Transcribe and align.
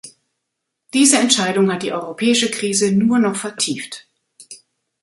Diese 0.95 1.19
Entscheidung 1.19 1.71
hat 1.71 1.83
die 1.83 1.91
europäische 1.93 2.49
Krise 2.49 2.91
nur 2.91 3.19
noch 3.19 3.35
vertieft. 3.35 4.07